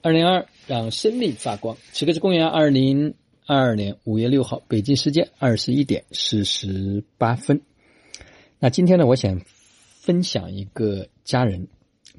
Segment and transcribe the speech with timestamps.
[0.00, 1.76] 二零二让生命发光。
[1.92, 3.14] 此刻是公元二零
[3.46, 7.60] 二二年五月六号，北京时间二十一点四十八分。
[8.60, 9.40] 那今天呢，我想
[10.00, 11.66] 分享一个家人，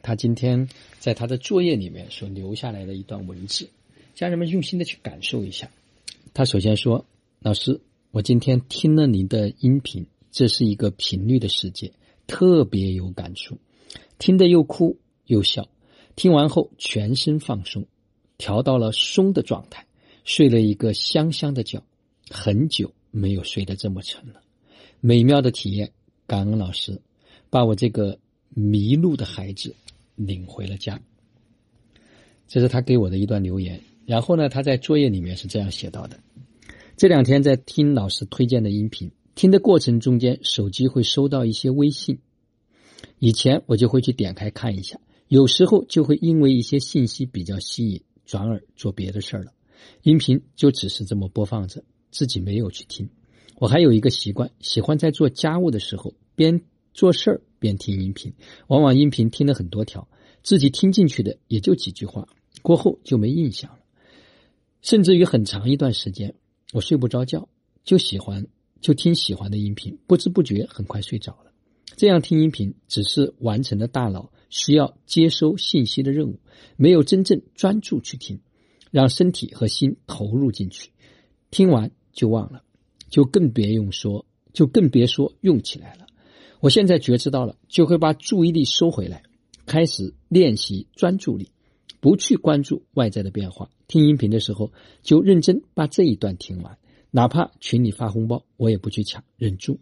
[0.02, 0.68] 他今天
[1.00, 3.70] 在他的作业里面所留下来的一段文字，
[4.14, 5.70] 家人们用心的去感受一下。
[6.34, 7.06] 他首先说
[7.40, 7.80] ：“老师，
[8.12, 11.94] 我今天听了您的音频，这是一个频率的世界，
[12.28, 13.58] 特别有感触，
[14.18, 15.66] 听得又哭又笑。”
[16.20, 17.88] 听完后，全身放松，
[18.38, 19.86] 调到了松的状态，
[20.26, 21.82] 睡了一个香香的觉。
[22.30, 24.42] 很久没有睡得这么沉了，
[25.00, 25.90] 美妙的体验。
[26.28, 27.00] 感恩老师，
[27.50, 28.20] 把我这个
[28.50, 29.74] 迷路的孩子
[30.18, 31.02] 领回了家。
[32.50, 33.80] 这是他给我的一段留言。
[34.06, 36.20] 然后呢，他在作业里面是这样写到的：
[36.98, 42.20] 这两天在听老师推荐的音频，听的过程中间，手机会收到一些微信，
[43.20, 45.00] 以前我就会去点开看一下。
[45.30, 49.54] 有时候就会因为一些信息比较吸引，转而做别的事儿了。
[50.02, 53.08] 音频就只是这么播放着，自己没有去听。
[53.60, 56.60] 我还有一个习惯，喜欢在做家务的时候边
[56.96, 58.34] 做事儿边听音频。
[58.70, 60.08] 往往音频听了很多条，
[60.42, 62.28] 自己听进去的也就几句话，
[62.64, 63.80] 过后就没印象了。
[64.82, 66.34] 甚至于很长一段时间，
[66.74, 67.48] 我睡不着觉，
[67.84, 68.48] 就喜欢
[68.82, 71.52] 就听喜欢的音频，不知不觉很快睡着了。
[71.96, 74.32] 这样听音频只是完成了大脑。
[74.50, 76.40] 需要接收信息的任务，
[76.76, 78.40] 没有真正专注去听，
[78.92, 80.92] 让身体和心投入进去，
[81.52, 82.64] 听完就忘了，
[83.10, 86.08] 就更别用说，就更别说用起来了。
[86.60, 89.24] 我现在觉知到了，就会把注意力收回来，
[89.66, 91.50] 开始练习专注力，
[92.02, 93.70] 不去关注外在的变化。
[93.88, 96.78] 听音频的时候，就认真把这一段听完，
[97.12, 99.80] 哪怕群里发红包，我也不去抢，忍住。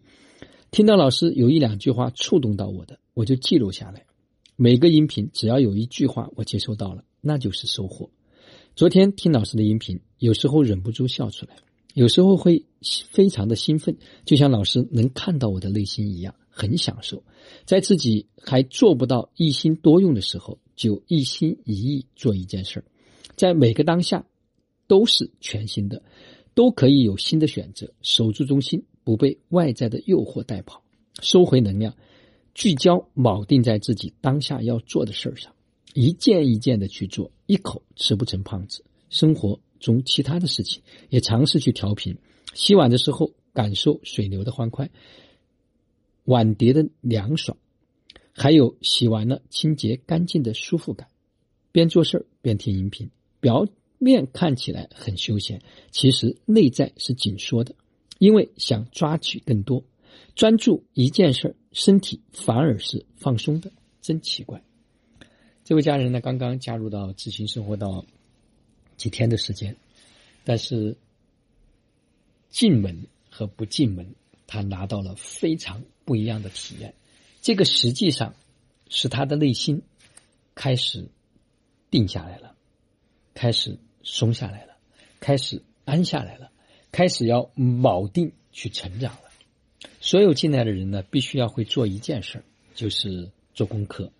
[0.69, 4.05] 听到老师有一两句话触动到我的，我就记录下来。
[4.59, 8.09] 每个音频只要有一句话我接收到了，那就是收获。
[8.75, 11.57] 昨天听老师的音频，有时候忍不住笑出来，
[11.93, 12.65] 有时候会
[13.11, 17.21] 非常的兴奋，就像老师能看到我的内心一样，很享受。
[17.65, 22.83] 在自己还做不到一心多用的时候，就一心一意做一件事儿，
[23.35, 24.25] 在每个当下
[24.87, 26.01] 都是全新的，
[26.55, 27.93] 都可以有新的选择。
[28.01, 30.81] 守住中心，不被外在的诱惑带跑，
[31.21, 31.93] 收回能量。
[32.57, 35.53] 聚焦铆定在自己当下要做的事儿上，
[35.93, 38.83] 一件一件的去做，一口吃不成胖子。
[39.11, 42.17] 生活中其他的事情也尝试去调频。
[42.55, 44.89] 洗碗的时候感受水流的欢快，
[46.23, 47.55] 碗碟的凉爽，
[48.31, 51.07] 还有洗完了清洁干净的舒服感。
[51.71, 53.67] 边做事儿边听音频，表
[53.99, 57.75] 面看起来很休闲，其实内在是紧缩的，
[58.17, 59.83] 因为想抓取更多。
[60.35, 64.61] 专注一件事儿，身体反而是放松的，真奇怪。
[65.63, 68.05] 这位家人呢，刚刚加入到咨询生活到
[68.95, 69.75] 几天的时间，
[70.43, 70.95] 但是
[72.49, 76.93] 进门和不进门，他拿到了非常不一样的体验。
[77.41, 78.33] 这个实际上
[78.89, 79.81] 是他的内心
[80.55, 81.09] 开始
[81.89, 82.55] 定下来了，
[83.33, 84.77] 开始松下来了，
[85.19, 86.51] 开始安下来了，
[86.91, 89.26] 开始要铆定去成长了。
[89.99, 92.43] 所有进来的人呢，必须要会做一件事儿，
[92.73, 94.11] 就是做功课，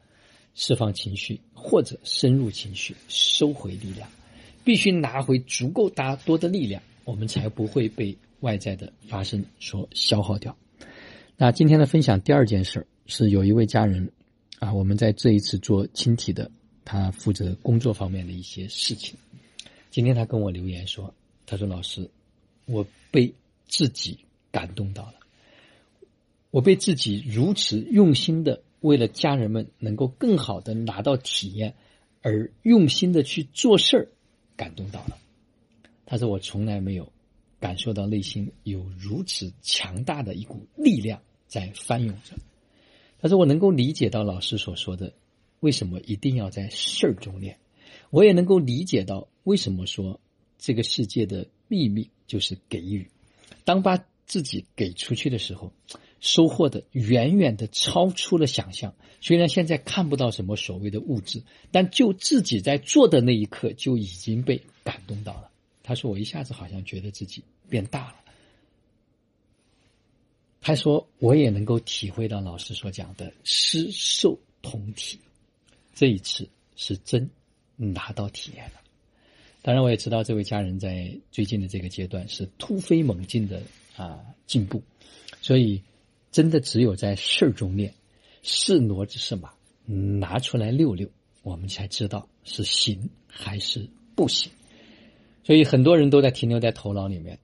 [0.53, 4.07] 释放情绪或者深入情绪，收回力量，
[4.63, 10.55] 必须拿回足够大多的力量，我们才不会被外在的发生所消耗掉。
[11.37, 14.11] 那今天的分享第二件事儿是有一位家人
[14.59, 16.49] 啊，我们在这一次做亲体的，
[16.83, 19.17] 他负责工作方面的一些事情。
[19.89, 21.13] 今天他跟我留言说
[21.45, 22.09] ：“他说老师，
[22.65, 23.33] 我被
[23.67, 24.17] 自己
[24.51, 25.13] 感动到了。”
[26.49, 31.75] 我被自己如此用心的为了家人们能够更好的拿到体验，
[32.21, 34.07] 而用心的去做事儿，
[34.55, 35.17] 感动到了。
[36.05, 37.11] 他说：“我从来没有
[37.59, 42.37] 感受到内心有如此强大的一股力量在翻涌着。”
[43.19, 45.13] 他说：“我能够理解到老师所说的，
[45.59, 47.59] 为什么一定要在事儿中练。
[48.09, 50.21] 我也能够理解到为什么说
[50.57, 53.05] 这个世界的秘密就是给予。
[53.65, 55.73] 当把自己给出去的时候。”
[56.19, 58.93] 收获的远远的超出了想象。
[59.19, 61.41] 虽然现在看不到什么所谓的物质，
[61.71, 65.49] 但就自己在做的那一刻就已经被感动到了。
[65.81, 68.15] 他说：“我一下子好像觉得自己变大了。”
[70.61, 75.19] 他说：“我也能够体会到老师所讲的施受同体。
[75.95, 77.27] 这一次是真
[77.75, 78.81] 拿到体验了。
[79.63, 83.63] 当然，我也知道这位家人在最近的这个阶段是突飞猛进的
[83.95, 84.81] 啊进步，
[85.41, 85.81] 所以。”
[86.37, 87.91] 真的只有在事儿中练，
[88.43, 89.51] 是骡子是马，
[89.87, 91.09] 拿出来溜溜，
[91.41, 94.51] 我们才知道是行还是不行。
[95.43, 97.39] 所以很多人都在停留在头脑里面，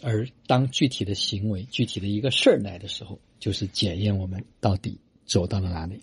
[0.00, 6.00] 而当具体的行为、具体的一个事儿来的时候，就是检验我们到底走到了哪里。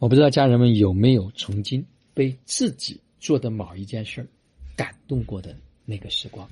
[0.00, 4.28] 我不知道家人们有没有曾经被自己做的某一件事儿
[4.76, 5.56] 感动过的
[5.86, 6.46] 那个时光？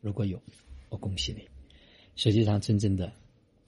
[0.00, 0.40] 如果有，
[0.88, 1.46] 我恭喜你。
[2.16, 3.12] 实际上，真正的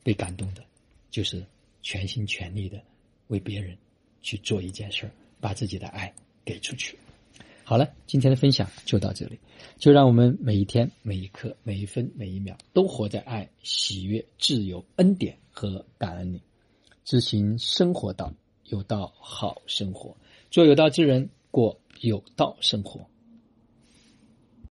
[0.02, 0.64] 被感动的，
[1.10, 1.44] 就是
[1.82, 2.80] 全心全力的
[3.28, 3.76] 为别人
[4.22, 5.10] 去做一件事儿，
[5.40, 6.12] 把自己的爱
[6.44, 6.98] 给出去。
[7.64, 9.38] 好了，今天的分享就到这里。
[9.78, 16.40] 就让我们每一天、每一刻、每一分、每一秒，都活在爱、喜悦、自由、恩典和感恩里，
[17.04, 18.32] 执行生活道，
[18.64, 20.16] 有道好生活，
[20.50, 23.09] 做有道之人，过有道生活。